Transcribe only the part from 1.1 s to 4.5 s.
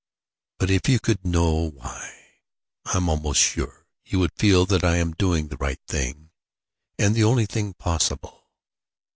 know why, I'm almost sure you would